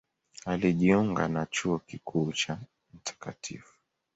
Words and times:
Alijiunga 0.45 1.27
na 1.27 1.45
Chuo 1.45 1.79
Kikuu 1.79 2.31
cha 2.33 2.57
Mt. 2.93 3.57